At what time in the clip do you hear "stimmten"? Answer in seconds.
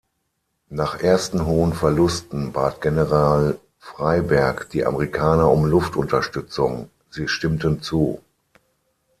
7.27-7.83